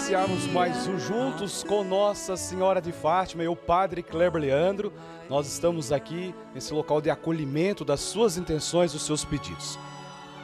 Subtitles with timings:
[0.00, 4.90] iniciarmos mais um Juntos com Nossa Senhora de Fátima e o Padre Kleber Leandro.
[5.28, 9.78] Nós estamos aqui nesse local de acolhimento das suas intenções, dos seus pedidos.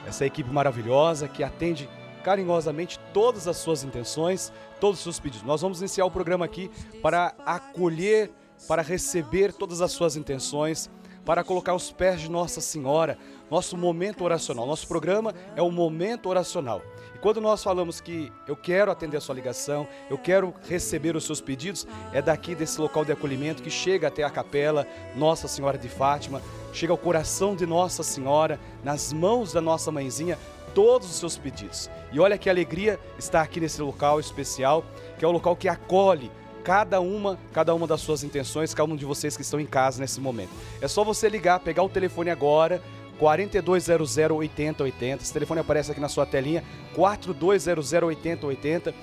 [0.07, 1.89] Essa equipe maravilhosa que atende
[2.23, 5.47] carinhosamente todas as suas intenções, todos os seus pedidos.
[5.47, 6.71] Nós vamos iniciar o programa aqui
[7.01, 8.31] para acolher,
[8.69, 10.91] para receber todas as suas intenções,
[11.25, 13.17] para colocar os pés de Nossa Senhora,
[13.51, 14.67] nosso momento oracional.
[14.67, 16.83] Nosso programa é o momento oracional.
[17.17, 21.25] E quando nós falamos que eu quero atender a sua ligação, eu quero receber os
[21.25, 25.79] seus pedidos, é daqui desse local de acolhimento que chega até a capela Nossa Senhora
[25.79, 26.43] de Fátima,
[26.75, 30.39] chega ao coração de Nossa Senhora, nas mãos da nossa mãezinha,
[30.75, 31.89] todos os seus pedidos.
[32.13, 34.85] E olha que alegria estar aqui nesse local especial,
[35.19, 36.31] que é o local que acolhe
[36.63, 40.03] cada uma, cada uma das suas intenções, cada um de vocês que estão em casa
[40.03, 40.51] nesse momento.
[40.83, 42.83] É só você ligar, pegar o telefone agora,
[43.19, 45.23] 4200 8080.
[45.23, 46.65] Esse telefone aparece aqui na sua telinha,
[46.95, 48.95] 4200 8080.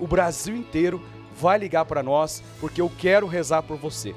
[0.00, 1.02] O Brasil inteiro
[1.34, 4.14] vai ligar para nós, porque eu quero rezar por você.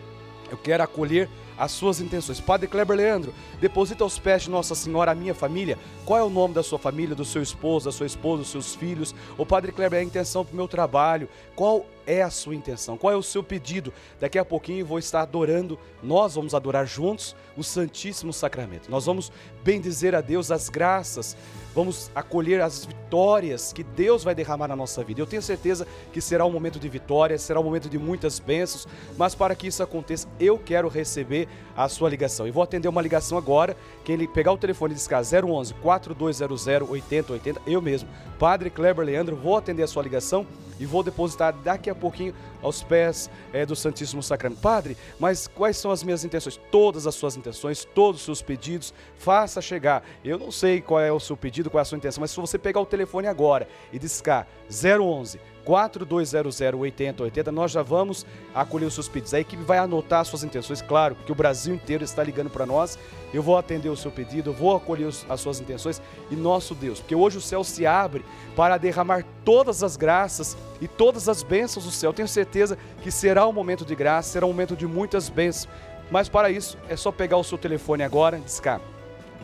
[0.49, 2.39] Eu quero acolher as suas intenções.
[2.39, 5.77] Padre Kleber Leandro, deposita aos pés de Nossa Senhora a minha família.
[6.05, 8.75] Qual é o nome da sua família, do seu esposo, da sua esposa, dos seus
[8.75, 9.15] filhos?
[9.37, 11.29] O Padre Kleber, é a intenção para o meu trabalho.
[11.55, 12.97] Qual é a sua intenção?
[12.97, 13.93] Qual é o seu pedido?
[14.19, 18.89] Daqui a pouquinho vou estar adorando, nós vamos adorar juntos o Santíssimo Sacramento.
[18.89, 19.31] Nós vamos
[19.63, 21.35] bendizer a Deus as graças
[21.75, 25.19] vamos acolher as vitórias que Deus vai derramar na nossa vida.
[25.19, 28.87] Eu tenho certeza que será um momento de vitória, será um momento de muitas bênçãos,
[29.17, 32.47] mas para que isso aconteça, eu quero receber a sua ligação.
[32.47, 33.75] E vou atender uma ligação agora.
[34.05, 38.07] Quem pegar o telefone e discar 011 4200 8080, eu mesmo,
[38.39, 40.47] Padre Kleber Leandro, vou atender a sua ligação
[40.79, 42.33] e vou depositar daqui a pouquinho
[42.65, 44.59] aos pés é, do Santíssimo Sacramento.
[44.59, 46.59] Padre, mas quais são as minhas intenções?
[46.71, 50.03] Todas as suas intenções, todos os seus pedidos, faça chegar.
[50.23, 52.39] Eu não sei qual é o seu pedido, qual é a sua intenção, mas se
[52.39, 58.93] você pegar o telefone agora e discar 011 4200 8080, nós já vamos acolher os
[58.93, 59.33] seus pedidos.
[59.33, 62.97] A equipe vai anotar suas intenções, claro, porque o Brasil inteiro está ligando para nós.
[63.33, 66.99] Eu vou atender o seu pedido, eu vou acolher as suas intenções e nosso Deus,
[66.99, 68.23] porque hoje o céu se abre
[68.55, 72.13] para derramar todas as graças e todas as bênçãos do céu.
[72.13, 75.67] tenho certeza que será um momento de graça, será um momento de muitas bênçãos.
[76.11, 78.79] Mas para isso é só pegar o seu telefone agora, discar.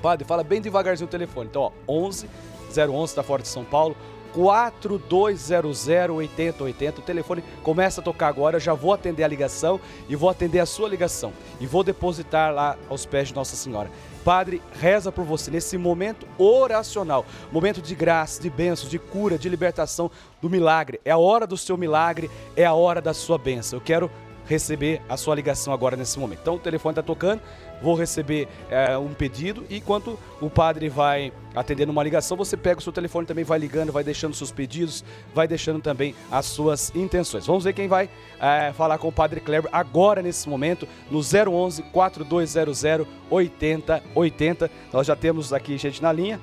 [0.01, 1.47] Padre, fala bem devagarzinho o telefone.
[1.49, 2.29] Então, ó, 11
[2.71, 3.95] 011 está fora de São Paulo,
[4.33, 6.99] 4200 8080.
[6.99, 8.57] O telefone começa a tocar agora.
[8.57, 12.53] Eu já vou atender a ligação e vou atender a sua ligação e vou depositar
[12.53, 13.89] lá aos pés de Nossa Senhora.
[14.23, 19.49] Padre, reza por você nesse momento oracional, momento de graça, de bênçãos, de cura, de
[19.49, 20.11] libertação,
[20.41, 21.01] do milagre.
[21.03, 23.77] É a hora do seu milagre, é a hora da sua bênção.
[23.77, 24.11] Eu quero
[24.45, 26.39] receber a sua ligação agora nesse momento.
[26.41, 27.41] Então o telefone está tocando,
[27.81, 32.79] vou receber é, um pedido e enquanto o padre vai atendendo uma ligação, você pega
[32.79, 35.03] o seu telefone também, vai ligando, vai deixando seus pedidos,
[35.33, 37.45] vai deixando também as suas intenções.
[37.45, 38.09] Vamos ver quem vai
[38.39, 42.83] é, falar com o padre Kleber agora nesse momento no 011 4200
[43.29, 44.71] 8080.
[44.93, 46.39] Nós já temos aqui gente na linha.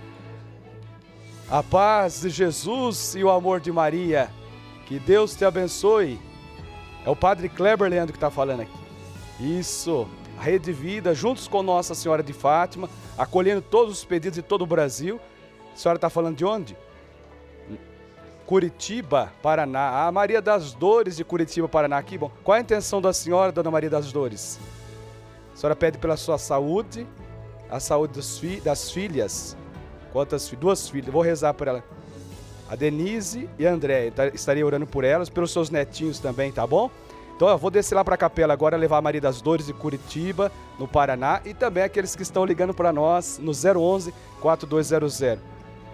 [1.50, 4.28] A paz de Jesus e o amor de Maria.
[4.84, 6.18] Que Deus te abençoe.
[7.04, 8.78] É o Padre Kleber Leandro que está falando aqui.
[9.40, 14.62] Isso, Rede Vida, juntos com Nossa Senhora de Fátima, acolhendo todos os pedidos de todo
[14.62, 15.20] o Brasil.
[15.74, 16.76] A senhora está falando de onde?
[18.46, 20.06] Curitiba, Paraná.
[20.06, 21.98] A Maria das Dores de Curitiba, Paraná.
[21.98, 22.30] Aqui, bom.
[22.42, 24.58] Qual a intenção da senhora, Dona Maria das Dores?
[25.52, 27.06] A senhora pede pela sua saúde,
[27.68, 29.56] a saúde das, fi das filhas.
[30.12, 30.48] Quantas?
[30.50, 31.12] Duas filhas.
[31.12, 31.84] Vou rezar por ela
[32.68, 34.10] a Denise e a André.
[34.10, 36.90] Tá, estarei orando por elas, pelos seus netinhos também, tá bom?
[37.38, 39.72] Então eu vou descer lá para a capela agora, levar a Maria das Dores de
[39.72, 45.38] Curitiba, no Paraná, e também aqueles que estão ligando para nós no 011 4200.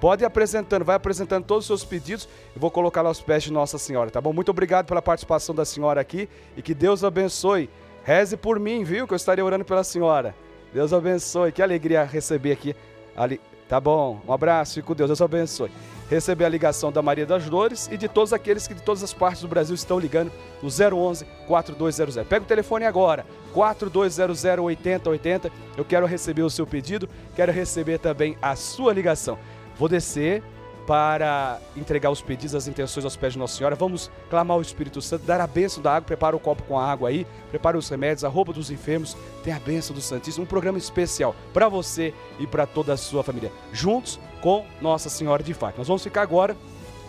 [0.00, 3.42] Pode ir apresentando, vai apresentando todos os seus pedidos e vou colocar lá aos pés
[3.42, 4.32] de Nossa Senhora, tá bom?
[4.32, 7.68] Muito obrigado pela participação da senhora aqui e que Deus abençoe.
[8.04, 9.06] Reze por mim, viu?
[9.06, 10.34] Que eu estarei orando pela senhora.
[10.72, 11.52] Deus abençoe.
[11.52, 12.74] Que alegria receber aqui.
[13.14, 13.38] Ali.
[13.68, 14.18] Tá bom?
[14.26, 15.08] Um abraço, fique com Deus.
[15.08, 15.70] Deus abençoe
[16.14, 19.12] receber a ligação da Maria das Dores e de todos aqueles que de todas as
[19.12, 20.30] partes do Brasil estão ligando
[20.62, 22.16] no 011 4200.
[22.26, 25.50] Pega o telefone agora, 4200 8080.
[25.76, 29.38] Eu quero receber o seu pedido, quero receber também a sua ligação.
[29.76, 30.42] Vou descer
[30.86, 33.74] para entregar os pedidos, as intenções aos pés de Nossa Senhora.
[33.74, 36.86] Vamos clamar o Espírito Santo, dar a bênção da água, prepara o copo com a
[36.86, 40.46] água aí, prepara os remédios, a roupa dos enfermos, tem a bênção do Santíssimo, um
[40.46, 43.50] programa especial para você e para toda a sua família.
[43.72, 45.78] Juntos com Nossa Senhora de Fátima.
[45.78, 46.54] Nós vamos ficar agora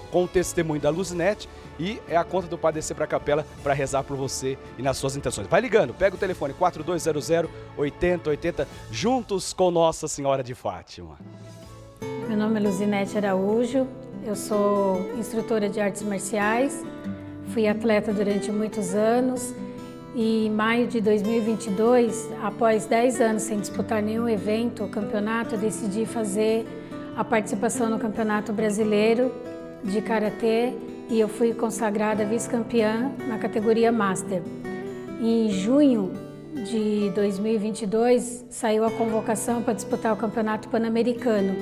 [0.10, 3.46] com o testemunho da Luzinete e é a conta do Padre descer para a capela
[3.62, 5.46] para rezar por você e nas suas intenções.
[5.46, 7.30] Vai ligando, pega o telefone 4200
[7.78, 11.20] 8080, juntos com Nossa Senhora de Fátima.
[12.26, 13.86] Meu nome é Luzinete Araújo,
[14.26, 16.86] Eu sou instrutora de artes marciais,
[17.50, 19.54] fui atleta durante muitos anos
[20.16, 26.06] e em maio de 2022, após 10 anos sem disputar nenhum evento ou campeonato, decidi
[26.06, 26.66] fazer
[27.16, 29.32] a participação no Campeonato Brasileiro
[29.84, 30.74] de Karatê
[31.10, 34.42] e eu fui consagrada vice-campeã na categoria Master.
[35.22, 36.12] Em junho
[36.54, 41.56] de 2022, saiu a convocação para disputar o Campeonato Pan-Americano.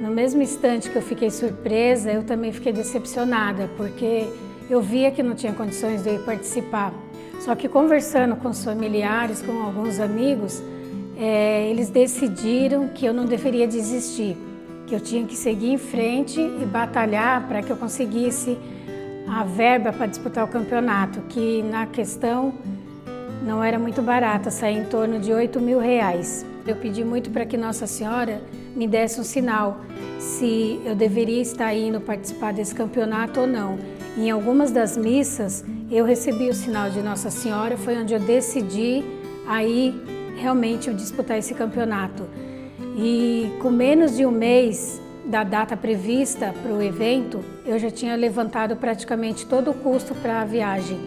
[0.00, 4.26] No mesmo instante que eu fiquei surpresa, eu também fiquei decepcionada, porque
[4.70, 6.94] eu via que não tinha condições de eu ir participar.
[7.40, 10.62] Só que conversando com os familiares, com alguns amigos,
[11.18, 14.36] é, eles decidiram que eu não deveria desistir
[14.86, 18.58] que eu tinha que seguir em frente e batalhar para que eu conseguisse
[19.28, 22.52] a verba para disputar o campeonato, que na questão
[23.44, 26.44] não era muito barata, saía em torno de 8 mil reais.
[26.66, 28.40] Eu pedi muito para que Nossa Senhora
[28.76, 29.80] me desse um sinal
[30.18, 33.78] se eu deveria estar indo participar desse campeonato ou não.
[34.16, 39.02] Em algumas das missas eu recebi o sinal de Nossa Senhora, foi onde eu decidi
[39.46, 40.00] aí
[40.36, 42.24] realmente disputar esse campeonato.
[42.96, 48.14] E com menos de um mês da data prevista para o evento, eu já tinha
[48.16, 50.98] levantado praticamente todo o custo para a viagem.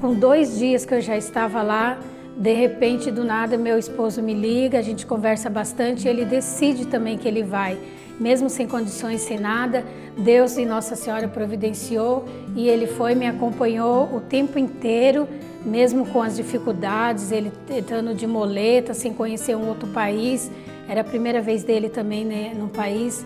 [0.00, 1.98] Com dois dias que eu já estava lá,
[2.36, 6.86] de repente, do nada, meu esposo me liga, a gente conversa bastante e ele decide
[6.86, 7.78] também que ele vai.
[8.18, 9.84] Mesmo sem condições, sem nada,
[10.16, 12.24] Deus e Nossa Senhora providenciou
[12.54, 15.26] e ele foi, me acompanhou o tempo inteiro
[15.64, 20.50] mesmo com as dificuldades, ele estando de moleta, sem conhecer um outro país,
[20.86, 23.24] era a primeira vez dele também né, num país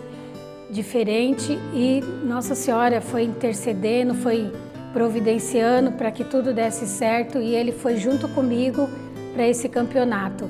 [0.71, 4.53] diferente e Nossa Senhora foi intercedendo, foi
[4.93, 8.89] providenciando para que tudo desse certo e ele foi junto comigo
[9.35, 10.49] para esse campeonato.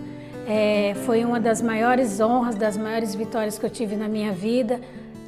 [0.50, 4.80] É, foi uma das maiores honras, das maiores vitórias que eu tive na minha vida.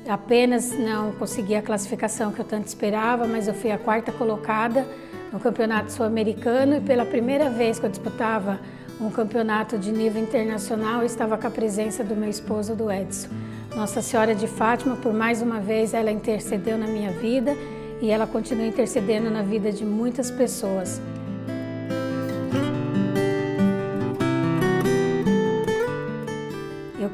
[0.08, 4.86] Apenas não consegui a classificação que eu tanto esperava, mas eu fui a quarta colocada
[5.30, 8.58] no Campeonato Sul-Americano e pela primeira vez que eu disputava
[8.98, 13.28] um campeonato de nível internacional, eu estava com a presença do meu esposo, do Edson.
[13.76, 17.54] Nossa Senhora de Fátima, por mais uma vez, ela intercedeu na minha vida
[18.00, 21.00] e ela continua intercedendo na vida de muitas pessoas.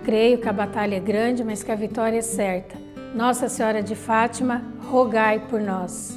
[0.07, 2.77] Creio que a batalha é grande, mas que a vitória é certa.
[3.13, 6.17] Nossa Senhora de Fátima, rogai por nós.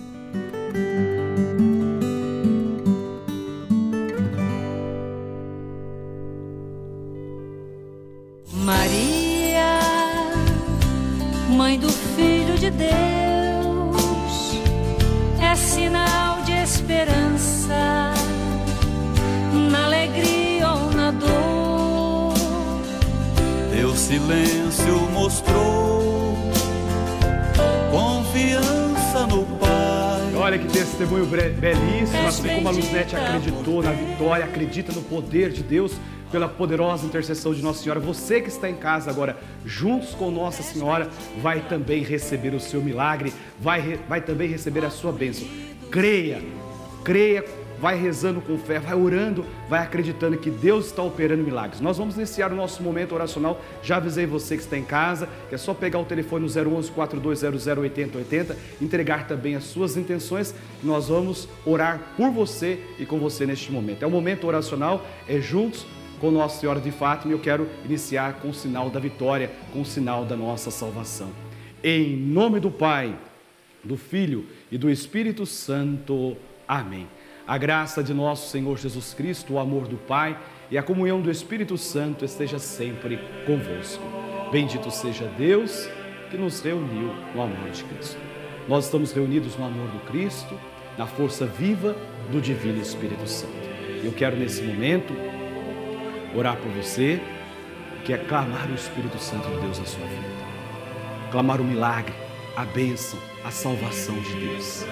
[30.50, 35.62] Olha que testemunho belíssimo, assim como a Luznete acreditou na vitória, acredita no poder de
[35.62, 35.94] Deus
[36.31, 38.00] pela poderosa intercessão de Nossa Senhora.
[38.00, 41.07] Você que está em casa agora, juntos com Nossa Senhora,
[41.40, 45.48] vai também receber o seu milagre, vai, vai também receber a sua bênção.
[45.92, 46.41] Creia,
[47.03, 47.46] creia
[47.79, 51.79] vai rezando com fé, vai orando, vai acreditando que Deus está operando milagres.
[51.79, 53.62] Nós vamos iniciar o nosso momento oracional.
[53.81, 56.91] Já avisei você que está em casa, que é só pegar o telefone no 011
[56.91, 60.53] 4200 8080, entregar também as suas intenções.
[60.83, 64.03] Nós vamos orar por você e com você neste momento.
[64.03, 65.86] É o momento oracional, é juntos
[66.19, 69.86] com Nossa Senhora de Fátima eu quero iniciar com o sinal da vitória, com o
[69.86, 71.29] sinal da nossa salvação.
[71.81, 73.17] Em nome do Pai,
[73.83, 76.36] do Filho e do Espírito Santo.
[76.67, 77.07] Amém.
[77.50, 80.38] A graça de nosso Senhor Jesus Cristo, o amor do Pai
[80.70, 84.03] e a comunhão do Espírito Santo esteja sempre convosco.
[84.51, 85.89] Bendito seja Deus
[86.29, 88.20] que nos reuniu no amor de Cristo.
[88.68, 90.53] Nós estamos reunidos no amor do Cristo,
[90.96, 91.96] na força viva
[92.32, 93.68] do Divino Espírito Santo.
[94.03, 95.12] Eu quero nesse momento
[96.36, 97.20] orar por você,
[98.06, 101.32] que é clamar o Espírito Santo de Deus na sua vida.
[101.32, 102.13] Clamar o milagre,
[102.56, 104.86] a bênção, a salvação de Deus.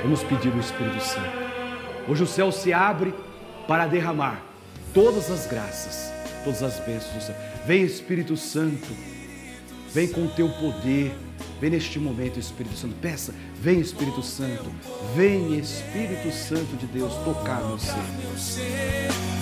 [0.00, 1.51] Vamos pedir o Espírito Santo
[2.08, 3.14] Hoje o céu se abre
[3.66, 4.42] para derramar
[4.92, 6.12] todas as graças,
[6.44, 7.36] todas as bênçãos do céu.
[7.66, 8.88] Vem Espírito Santo,
[9.92, 11.14] vem com o teu poder,
[11.60, 12.94] vem neste momento Espírito Santo.
[13.00, 14.72] Peça, vem Espírito Santo,
[15.14, 19.41] vem Espírito Santo de Deus tocar no ser.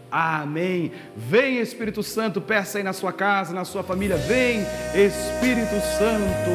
[0.11, 0.91] Amém.
[1.15, 4.17] Vem Espírito Santo, peça aí na sua casa, na sua família.
[4.17, 4.59] Vem
[4.93, 6.51] Espírito Santo.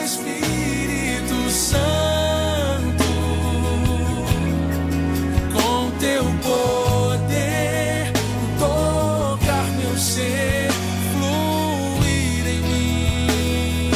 [0.00, 3.04] Espírito Santo,
[5.52, 8.12] com teu poder,
[8.58, 10.70] tocar meu ser,
[11.12, 13.90] fluir em mim.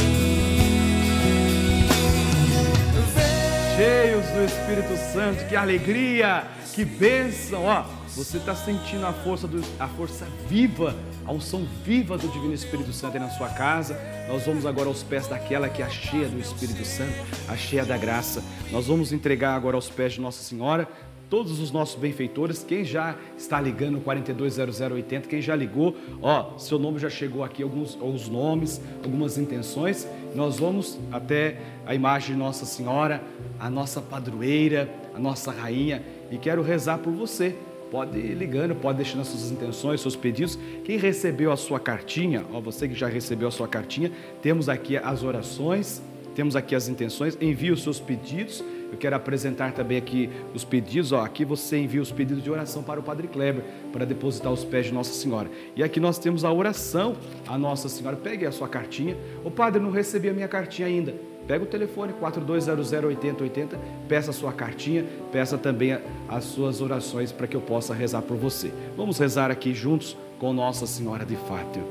[3.15, 3.77] Vem.
[3.77, 6.43] Cheios do Espírito Santo, que alegria,
[6.75, 7.65] que bênção.
[7.65, 10.93] Ó, você está sentindo a força, do, a força viva,
[11.25, 13.97] a unção viva do Divino Espírito Santo aí na sua casa.
[14.27, 17.15] Nós vamos agora aos pés daquela que é a cheia do Espírito Santo,
[17.49, 18.43] a cheia da graça.
[18.73, 20.89] Nós vamos entregar agora aos pés de Nossa Senhora
[21.31, 26.99] todos os nossos benfeitores, quem já está ligando 420080, quem já ligou, ó, seu nome
[26.99, 30.09] já chegou aqui, alguns, alguns nomes, algumas intenções.
[30.35, 33.23] Nós vamos até a imagem de Nossa Senhora,
[33.61, 37.55] a nossa padroeira, a nossa rainha, e quero rezar por você.
[37.91, 40.59] Pode ir ligando, pode deixando as suas intenções, seus pedidos.
[40.85, 44.97] Quem recebeu a sua cartinha, ó, você que já recebeu a sua cartinha, temos aqui
[44.97, 46.03] as orações,
[46.35, 48.63] temos aqui as intenções, envie os seus pedidos.
[48.93, 51.13] Eu quero apresentar também aqui os pedidos.
[51.13, 54.65] Ó, aqui você envia os pedidos de oração para o Padre Kleber, para depositar os
[54.65, 55.51] pés de Nossa Senhora.
[55.75, 57.17] E aqui nós temos a oração
[57.47, 58.17] a Nossa Senhora.
[58.17, 59.17] Pegue a sua cartinha.
[59.45, 61.15] O Padre, não recebi a minha cartinha ainda.
[61.49, 67.57] Pega o telefone 42008080, peça a sua cartinha, peça também as suas orações para que
[67.57, 68.71] eu possa rezar por você.
[68.95, 71.87] Vamos rezar aqui juntos com Nossa Senhora de Fátima.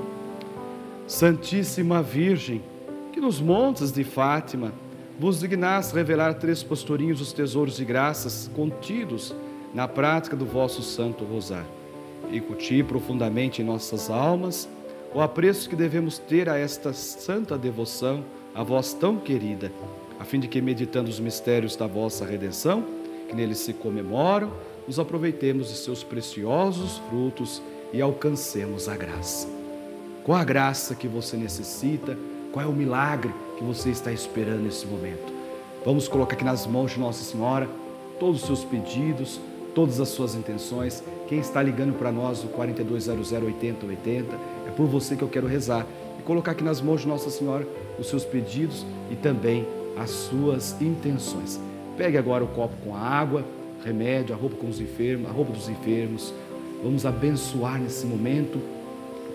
[1.08, 2.62] Santíssima Virgem,
[3.12, 4.72] que nos montes de Fátima
[5.20, 9.34] vos dignais revelar três pastorinhos os tesouros de graças contidos
[9.74, 11.66] na prática do vosso Santo Rosário.
[12.32, 14.70] Incutir profundamente em nossas almas
[15.16, 18.24] o apreço que devemos ter a esta santa devoção,
[18.58, 19.72] a vós tão querida,
[20.20, 22.84] a fim de que, meditando os mistérios da vossa redenção,
[23.30, 24.52] que neles se comemoram,
[24.88, 27.62] nos aproveitemos de seus preciosos frutos
[27.94, 29.48] e alcancemos a graça.
[30.24, 32.18] Qual a graça que você necessita?
[32.52, 35.32] Qual é o milagre que você está esperando nesse momento?
[35.86, 37.70] Vamos colocar aqui nas mãos de Nossa Senhora
[38.20, 39.40] todos os seus pedidos,
[39.76, 41.04] todas as suas intenções.
[41.28, 44.36] Quem está ligando para nós, o 4200 8080,
[44.66, 45.86] é por você que eu quero rezar
[46.28, 47.66] colocar aqui nas mãos de Nossa Senhora
[47.98, 49.66] os seus pedidos e também
[49.98, 51.58] as suas intenções.
[51.96, 53.46] Pegue agora o copo com a água,
[53.82, 56.34] remédio, a roupa com os enfermos, a roupa dos enfermos.
[56.84, 58.60] Vamos abençoar nesse momento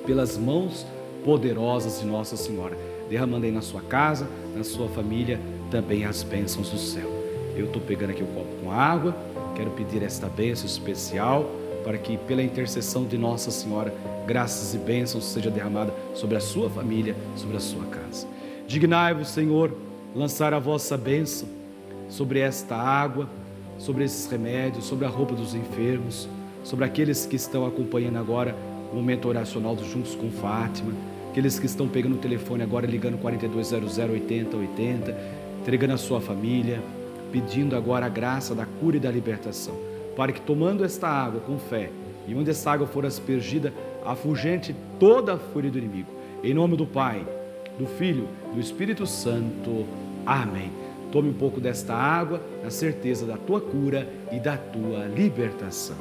[0.04, 0.86] pelas mãos
[1.24, 2.76] poderosas de Nossa Senhora,
[3.08, 7.08] derramando aí na sua casa, na sua família, também as bênçãos do céu.
[7.56, 9.16] Eu estou pegando aqui o copo com água,
[9.56, 11.48] quero pedir esta bênção especial
[11.84, 13.92] para que, pela intercessão de Nossa Senhora,
[14.26, 18.26] graças e bênçãos seja derramada sobre a sua família, sobre a sua casa.
[18.66, 19.76] Dignai-vos, Senhor,
[20.14, 21.48] lançar a vossa bênção
[22.08, 23.28] sobre esta água,
[23.78, 26.28] sobre esses remédios, sobre a roupa dos enfermos,
[26.62, 28.54] sobre aqueles que estão acompanhando agora
[28.92, 30.92] o momento oracional dos Juntos com Fátima,
[31.30, 35.16] aqueles que estão pegando o telefone agora, ligando 4200 8080,
[35.60, 36.80] entregando a sua família,
[37.32, 39.74] pedindo agora a graça da cura e da libertação,
[40.16, 41.90] para que tomando esta água com fé,
[42.26, 43.72] e onde essa água for aspergida,
[44.04, 46.08] afugente toda a fúria do inimigo.
[46.42, 47.26] Em nome do Pai,
[47.78, 49.86] do Filho, do Espírito Santo.
[50.26, 50.70] Amém.
[51.10, 55.96] Tome um pouco desta água, na certeza da tua cura e da tua libertação.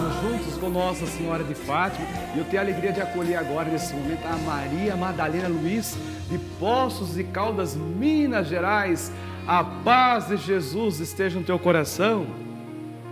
[0.00, 2.06] Juntos com Nossa Senhora de Fátima.
[2.34, 5.96] E eu tenho a alegria de acolher agora, nesse momento, a Maria Madalena Luiz,
[6.30, 9.12] de Poços de Caldas, Minas Gerais.
[9.46, 12.26] A paz de Jesus esteja no teu coração.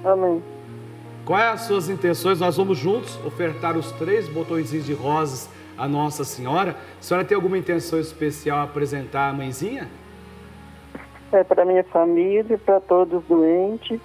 [0.05, 0.43] Amém.
[1.25, 2.41] Quais as suas intenções?
[2.41, 5.49] Nós vamos juntos ofertar os três botõezinhos de rosas
[5.81, 6.77] a Nossa Senhora.
[6.99, 9.89] A senhora tem alguma intenção especial a apresentar à mãezinha?
[11.33, 13.99] É para minha família, para todos os doentes,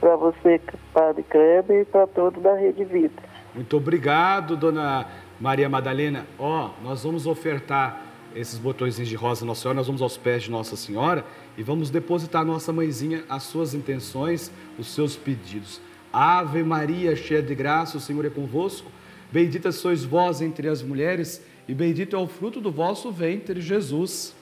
[0.00, 0.60] para você,
[0.92, 3.22] Padre Kleber, e para todos da Rede Vida.
[3.54, 5.06] Muito obrigado, dona
[5.40, 6.26] Maria Madalena.
[6.38, 8.00] Ó, nós vamos ofertar
[8.34, 11.24] esses botõezinhos de rosa Nossa Senhora, nós vamos aos pés de Nossa Senhora
[11.56, 15.80] e vamos depositar nossa mãezinha as suas intenções, os seus pedidos.
[16.12, 18.90] Ave Maria, cheia de graça, o Senhor é convosco.
[19.30, 24.34] Bendita sois vós entre as mulheres e bendito é o fruto do vosso ventre, Jesus.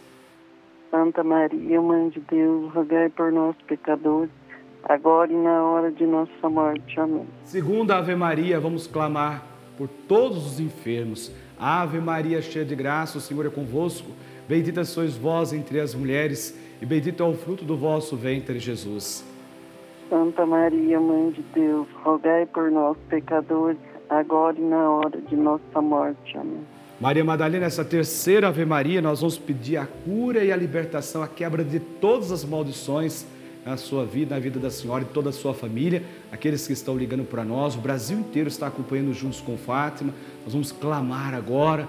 [0.91, 4.31] Santa Maria, Mãe de Deus, rogai por nós, pecadores,
[4.85, 6.99] agora e na hora de nossa morte.
[6.99, 7.27] Amém.
[7.45, 9.45] Segunda Ave Maria, vamos clamar
[9.77, 11.33] por todos os enfermos.
[11.59, 14.11] Ave Maria, cheia de graça, o Senhor é convosco.
[14.49, 19.25] Bendita sois vós entre as mulheres e bendito é o fruto do vosso ventre, Jesus.
[20.09, 25.81] Santa Maria, Mãe de Deus, rogai por nós, pecadores, agora e na hora de nossa
[25.81, 26.37] morte.
[26.37, 26.61] Amém.
[27.01, 31.29] Maria Madalena, essa terceira Ave Maria, nós vamos pedir a cura e a libertação, a
[31.29, 33.27] quebra de todas as maldições
[33.65, 36.03] na sua vida, na vida da senhora e toda a sua família,
[36.33, 40.13] aqueles que estão ligando para nós, o Brasil inteiro está acompanhando juntos com Fátima.
[40.45, 41.87] Nós vamos clamar agora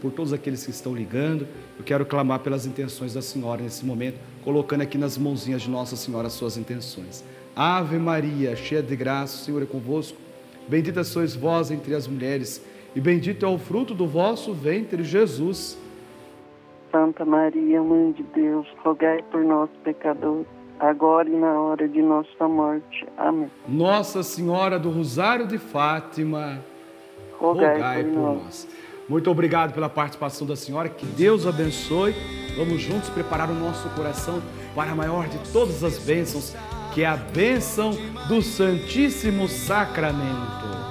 [0.00, 1.46] por todos aqueles que estão ligando.
[1.78, 5.94] Eu quero clamar pelas intenções da senhora nesse momento, colocando aqui nas mãozinhas de Nossa
[5.94, 7.24] Senhora as suas intenções.
[7.54, 10.18] Ave Maria, cheia de graça, o Senhor é convosco.
[10.66, 12.64] Bendita sois vós entre as mulheres,
[12.94, 15.78] e bendito é o fruto do vosso ventre, Jesus.
[16.90, 20.46] Santa Maria, Mãe de Deus, rogai por nós, pecadores,
[20.82, 23.06] agora e na hora de nossa morte.
[23.16, 23.50] Amém.
[23.68, 26.58] Nossa Senhora do Rosário de Fátima,
[27.38, 28.68] Rogai, rogai por nós.
[29.08, 32.14] Muito obrigado pela participação da senhora, que Deus abençoe.
[32.56, 34.42] Vamos juntos preparar o nosso coração
[34.74, 36.54] para a maior de todas as bênçãos,
[36.94, 37.92] que é a bênção
[38.28, 40.81] do Santíssimo Sacramento.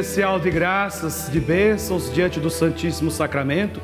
[0.00, 3.82] Especial de graças, de bênçãos diante do Santíssimo Sacramento,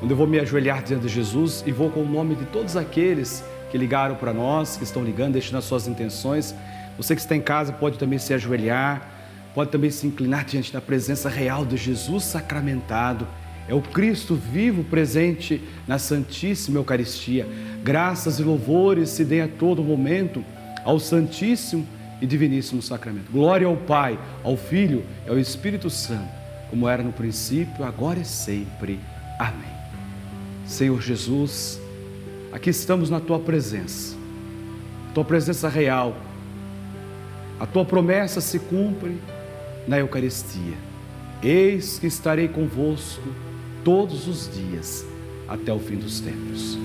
[0.00, 2.76] onde eu vou me ajoelhar diante de Jesus e vou com o nome de todos
[2.76, 6.54] aqueles que ligaram para nós, que estão ligando, deixando as suas intenções.
[6.96, 9.10] Você que está em casa pode também se ajoelhar,
[9.56, 13.26] pode também se inclinar diante da presença real de Jesus sacramentado.
[13.68, 17.44] É o Cristo vivo presente na Santíssima Eucaristia.
[17.82, 20.44] Graças e louvores se deem a todo momento
[20.84, 21.84] ao Santíssimo
[22.20, 23.30] e Diviníssimo Sacramento.
[23.30, 26.28] Glória ao Pai, ao Filho e ao Espírito Santo,
[26.70, 28.98] como era no princípio, agora e sempre.
[29.38, 29.76] Amém.
[30.66, 31.80] Senhor Jesus,
[32.52, 34.16] aqui estamos na tua presença,
[35.14, 36.16] tua presença real.
[37.58, 39.16] A tua promessa se cumpre
[39.86, 40.74] na Eucaristia.
[41.42, 43.28] Eis que estarei convosco
[43.84, 45.06] todos os dias
[45.48, 46.76] até o fim dos tempos.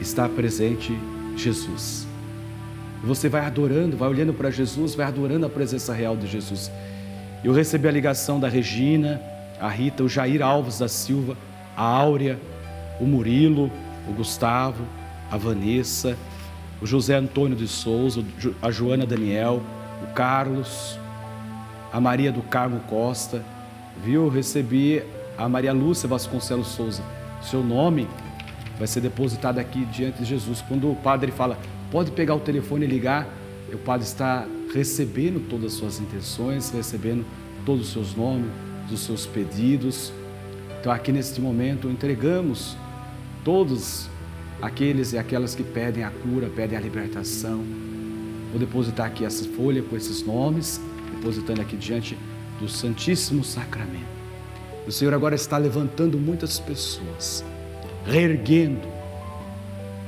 [0.00, 0.92] Está presente
[1.36, 2.09] Jesus.
[3.02, 6.70] Você vai adorando, vai olhando para Jesus, vai adorando a presença real de Jesus.
[7.42, 9.20] Eu recebi a ligação da Regina,
[9.58, 11.36] a Rita, o Jair Alves da Silva,
[11.76, 12.38] a Áurea,
[13.00, 13.70] o Murilo,
[14.06, 14.84] o Gustavo,
[15.30, 16.16] a Vanessa,
[16.80, 18.22] o José Antônio de Souza,
[18.60, 19.62] a Joana Daniel,
[20.02, 20.98] o Carlos,
[21.92, 23.42] a Maria do Carmo Costa,
[24.04, 24.24] viu?
[24.24, 25.02] Eu recebi
[25.38, 27.02] a Maria Lúcia Vasconcelos Souza.
[27.42, 28.06] Seu nome
[28.78, 30.62] vai ser depositado aqui diante de Jesus.
[30.66, 31.58] Quando o padre fala,
[31.90, 33.28] pode pegar o telefone e ligar,
[33.72, 37.24] o padre está recebendo todas as suas intenções, recebendo
[37.64, 38.50] todos os seus nomes,
[38.90, 40.12] os seus pedidos.
[40.80, 42.76] Então, aqui neste momento, entregamos
[43.44, 44.08] todos
[44.60, 47.64] aqueles e aquelas que pedem a cura, pedem a libertação.
[48.50, 50.80] Vou depositar aqui essa folha com esses nomes,
[51.14, 52.18] depositando aqui diante
[52.58, 54.20] do Santíssimo Sacramento.
[54.86, 57.44] O Senhor agora está levantando muitas pessoas,
[58.04, 58.89] reerguendo.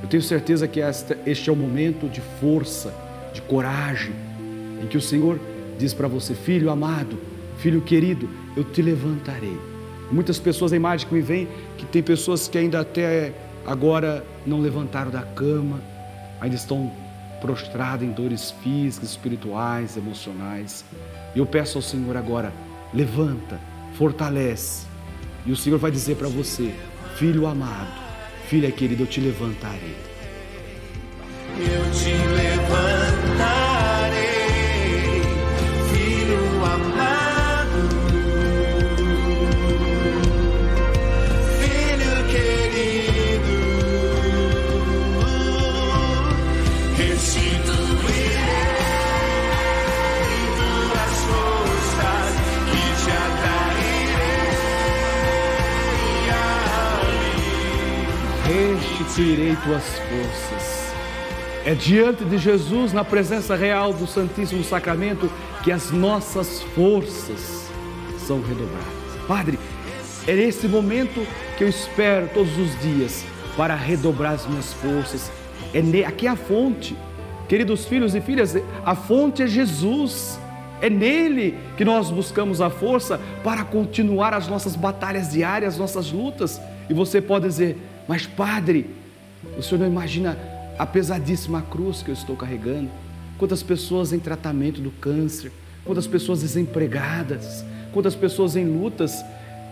[0.03, 2.93] Eu tenho certeza que esta, este é o momento de força,
[3.33, 4.13] de coragem,
[4.83, 5.39] em que o Senhor
[5.79, 7.19] diz para você, filho amado,
[7.59, 9.57] filho querido, eu te levantarei.
[10.11, 13.33] Muitas pessoas, a imagem que me vem, que tem pessoas que ainda até
[13.65, 15.81] agora não levantaram da cama,
[16.41, 16.93] ainda estão
[17.41, 20.85] prostrado em dores físicas, espirituais, emocionais.
[21.35, 22.53] E eu peço ao Senhor agora,
[22.93, 23.59] levanta,
[23.95, 24.87] fortalece.
[25.47, 26.73] E o Senhor vai dizer para você,
[27.17, 27.93] filho amado,
[28.53, 29.97] filha querida, eu te levantarei.
[31.59, 32.52] Eu te levantarei,
[59.13, 60.93] restituirei tuas forças.
[61.67, 65.31] É diante de Jesus, na presença real do Santíssimo Sacramento,
[65.63, 67.71] que as nossas forças
[68.27, 68.87] são redobradas.
[69.29, 69.59] Padre,
[70.27, 71.27] é esse momento
[71.59, 73.25] que eu espero todos os dias
[73.57, 75.31] para redobrar as minhas forças.
[75.75, 76.07] É.
[76.07, 76.97] Aqui é a fonte.
[77.49, 80.39] Queridos filhos e filhas, a fonte é Jesus.
[80.81, 86.11] É nele que nós buscamos a força para continuar as nossas batalhas diárias, as nossas
[86.11, 86.61] lutas.
[86.89, 89.02] E você pode dizer, mas Padre,
[89.57, 90.39] o senhor não imagina
[90.79, 92.91] a pesadíssima cruz que eu estou carregando?
[93.39, 95.53] Quantas pessoas em tratamento do câncer,
[95.85, 99.25] quantas pessoas desempregadas, quantas pessoas em lutas,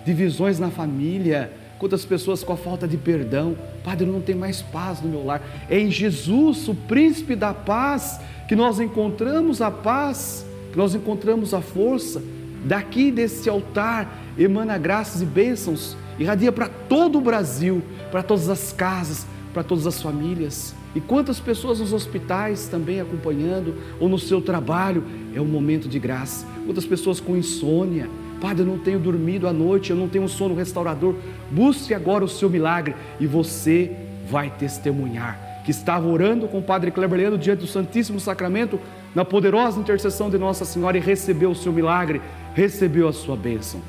[0.05, 3.57] divisões na família, quantas pessoas com a falta de perdão.
[3.83, 5.43] Padre, não tem mais paz no meu lar.
[5.69, 11.55] É em Jesus, o príncipe da paz, que nós encontramos a paz, que nós encontramos
[11.55, 12.23] a força.
[12.65, 18.73] Daqui desse altar emana graças e bênçãos, irradia para todo o Brasil, para todas as
[18.73, 20.75] casas, para todas as famílias.
[20.95, 25.99] E quantas pessoas nos hospitais também acompanhando, ou no seu trabalho, é um momento de
[25.99, 26.47] graça.
[26.67, 28.09] Quantas pessoas com insônia,
[28.41, 31.15] Padre, eu não tenho dormido à noite, eu não tenho sono restaurador.
[31.51, 33.95] Busque agora o seu milagre e você
[34.29, 38.81] vai testemunhar que estava orando com o Padre Kleber Leandro diante do Santíssimo Sacramento,
[39.15, 42.21] na poderosa intercessão de Nossa Senhora e recebeu o seu milagre,
[42.55, 43.81] recebeu a sua bênção.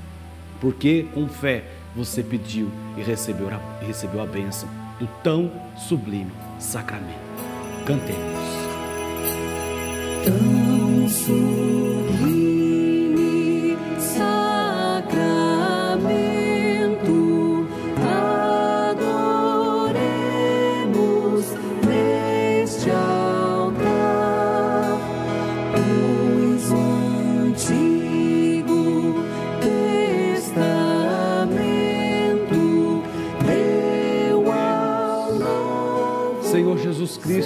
[0.59, 1.63] Porque com fé
[1.95, 3.49] você pediu e recebeu
[3.81, 7.17] recebeu a bênção do tão sublime sacramento.
[7.85, 8.21] Cantemos.
[10.23, 11.70] Tão sublime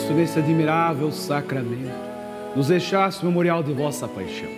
[0.06, 1.91] Cristo, nesse admirável sacramento,
[2.56, 4.50] nos deixaste memorial de vossa paixão.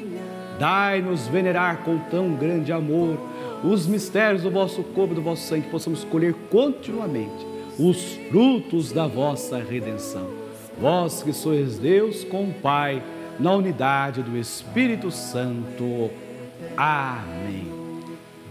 [0.60, 3.17] Dai-nos venerar com tão grande amor
[3.63, 7.45] os mistérios do vosso corpo e do vosso sangue, que possamos colher continuamente
[7.79, 10.27] os frutos da vossa redenção.
[10.79, 13.01] Vós que sois Deus com o Pai,
[13.39, 16.10] na unidade do Espírito Santo.
[16.75, 17.67] Amém.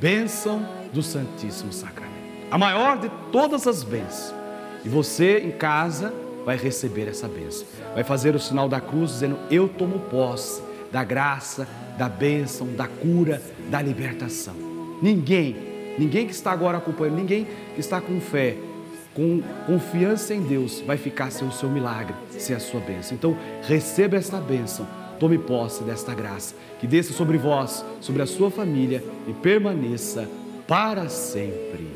[0.01, 2.17] Bênção do Santíssimo Sacramento.
[2.51, 4.35] A maior de todas as bênçãos.
[4.85, 7.67] E você em casa vai receber essa bênção.
[7.93, 11.67] Vai fazer o sinal da cruz dizendo: Eu tomo posse da graça,
[11.99, 14.55] da bênção, da cura, da libertação.
[15.03, 15.57] Ninguém,
[15.99, 18.57] ninguém que está agora acompanhando, ninguém que está com fé,
[19.13, 23.17] com confiança em Deus, vai ficar sem o seu milagre, sem a sua bênção.
[23.17, 24.87] Então, receba esta bênção,
[25.19, 30.29] tome posse desta graça, que desça sobre vós, sobre a sua família e permaneça
[30.67, 31.96] para sempre.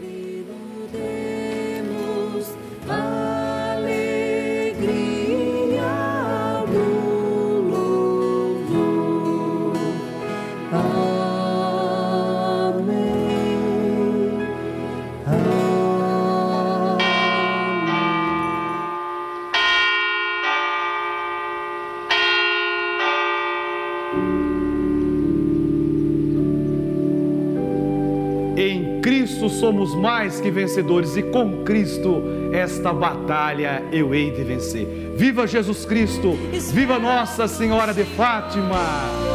[29.60, 35.12] Somos mais que vencedores e com Cristo esta batalha eu hei de vencer.
[35.14, 36.32] Viva Jesus Cristo!
[36.72, 39.29] Viva Nossa Senhora de Fátima!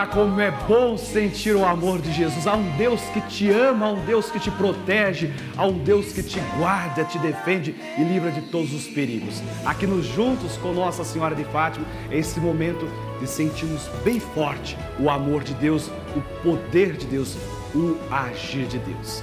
[0.00, 2.46] Ah, como é bom sentir o amor de Jesus.
[2.46, 6.10] Há um Deus que te ama, há um Deus que te protege, há um Deus
[6.10, 9.42] que te guarda, te defende e livra de todos os perigos.
[9.62, 12.88] Aqui nos Juntos com Nossa Senhora de Fátima, é esse momento
[13.20, 17.36] de sentirmos bem forte o amor de Deus, o poder de Deus
[17.74, 19.22] o agir de Deus.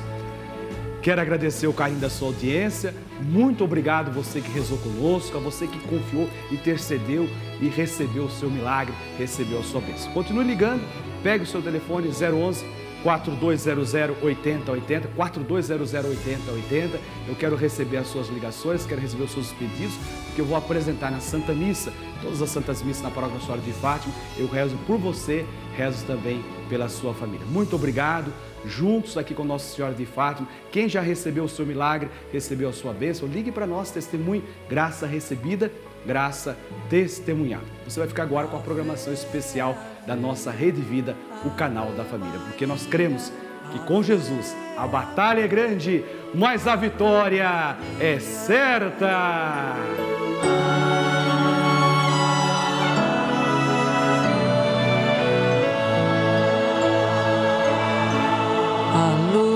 [1.02, 2.94] Quero agradecer o carinho da sua audiência.
[3.22, 7.28] Muito obrigado você que rezou conosco, a você que confiou, intercedeu
[7.62, 10.12] e recebeu o seu milagre, recebeu a sua bênção.
[10.14, 10.82] Continue ligando,
[11.24, 12.66] pegue o seu telefone 011
[13.04, 17.00] 4200 8080, 4200 8080.
[17.28, 21.12] Eu quero receber as suas ligações, quero receber os seus pedidos, porque eu vou apresentar
[21.12, 24.14] na Santa Missa, todas as Santas Missas na Paróquia Senhora de Fátima.
[24.38, 27.46] Eu rezo por você, rezo também pela sua família.
[27.46, 28.34] Muito obrigado.
[28.68, 30.48] Juntos aqui com Nossa Senhora de Fátima.
[30.72, 35.08] Quem já recebeu o seu milagre, recebeu a sua bênção, ligue para nós, testemunhe, graça
[35.08, 35.72] recebida,
[36.06, 36.58] graça
[36.90, 37.66] testemunhada.
[37.86, 42.04] Você vai ficar agora com a programação especial da nossa Rede Vida, o canal da
[42.04, 43.32] família, porque nós cremos
[43.72, 46.04] que com Jesus a batalha é grande,
[46.34, 49.76] mas a vitória é certa.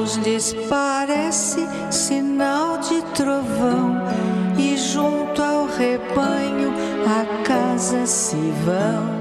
[0.01, 4.01] Luz lhes parece sinal de trovão,
[4.57, 6.73] e junto ao rebanho
[7.05, 8.35] a casa se
[8.65, 9.20] vão.